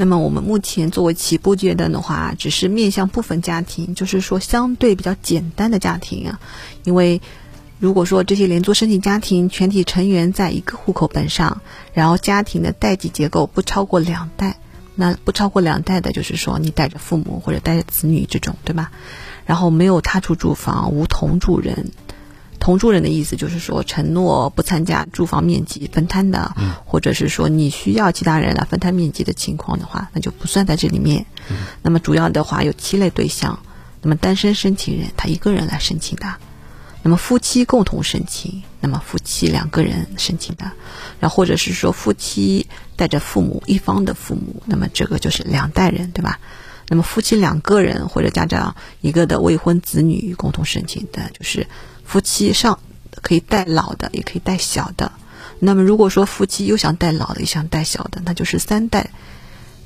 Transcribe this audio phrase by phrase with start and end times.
[0.00, 6.38] 那么我们目前作为起步阶段的话，只是面向部分家庭，就是说相对比较简单的家庭啊。
[6.84, 7.20] 因为
[7.80, 11.62] 如果说这些廉租申请家庭全体成员在一个户口本上，
[11.94, 14.60] 然后家庭的代际结构不超过两代，
[14.94, 18.92] 那不超过两代的，就是说你带着父母或者带着子女这种，对吧？
[19.46, 21.90] 然后没有他出住房，无同住人。
[22.68, 26.54] 同住人的意思就是说，承诺不参加住房面积分摊的，
[26.84, 31.24] 或者是说你需要其他人来分摊面积的情况的话，那就不算在这里面。
[31.80, 33.58] 那么主要的话有七类对象，
[34.02, 36.34] 那么单身申请人他一个人来申请的，
[37.02, 40.70] 那么夫妻共同申请，那么夫妻两个人申请的，
[41.20, 46.38] 然后或者是说夫妻带着父母一方的父母，那么这个就是两代人，对吧？
[46.90, 51.66] 那么夫妻两个人或者家长一个的未婚子女共同申请的，就是
[52.08, 52.76] 夫妻上
[53.22, 55.12] 可以带老的，也可以带小的。
[55.60, 59.10] 那么如果说夫妻又想带老的，又想带小的，那就是三代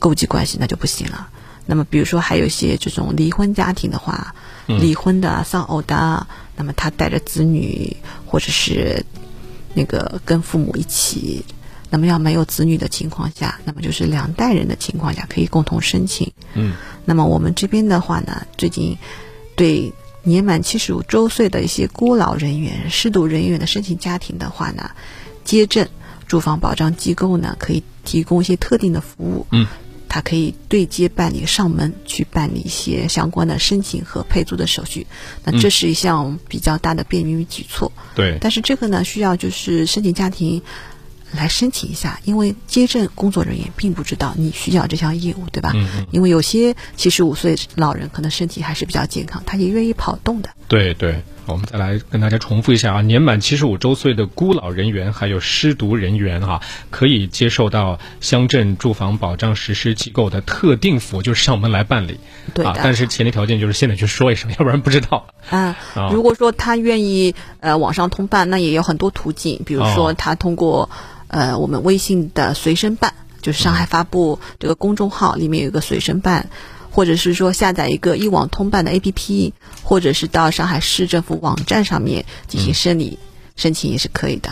[0.00, 1.28] 勾结关系，那就不行了。
[1.64, 4.34] 那么比如说还有一些这种离婚家庭的话，
[4.66, 7.96] 离婚的、丧偶的，那么他带着子女
[8.26, 9.04] 或者是
[9.74, 11.44] 那个跟父母一起。
[11.90, 16.30] 那么要没有子女的情况下，那么就是两代人的情况下可以共同申请。
[16.52, 16.74] 嗯，
[17.06, 18.96] 那么我们这边的话呢，最近
[19.56, 19.90] 对
[20.22, 24.90] 年满七十五周岁的一些孤老人员、失独人员的申请家庭的话呢，
[25.44, 25.88] 街镇
[26.26, 29.46] 住房保障机构呢可以提供一些特定的服务。
[29.52, 29.66] 嗯，
[30.08, 35.06] 它可以对接办理上门去办理一些相关的申请和配租的手续。
[35.44, 37.92] 那这是一项比较大的便民举措。
[38.14, 40.62] 对，但是这个呢，需要就是申请家庭。
[41.32, 45.72] 来申请一下，因为街镇工作人员并不知道你需要这项业务，对吧？
[45.74, 50.48] 嗯因为有些七十五岁老人可能身体还是比较健康，他也愿意跑动的。
[50.68, 62.20] 对对，我们再来跟大家重复一下啊，年满七十五周岁的孤老人员还有失独人员啊，可以接受到乡镇住房保障实施机构的特定服务，就是上门来办理。
[62.54, 62.64] 对。
[62.64, 65.26] 啊，但是前提条件就是现在去说一声，要不然不知道。
[65.50, 65.74] 啊，
[66.12, 70.88] 如果说他愿意呃网上通办，那也有很多途径，比如说他通过。
[71.30, 73.12] 呃，我们微信的随身办，
[73.42, 76.48] 就是上海发布这个公众号里面有一个随身办，
[76.90, 83.18] 或者是说下载一个一网通办的 APP，或者是到上海市政府网站上面进行申理
[83.56, 84.50] 申请也是可以的。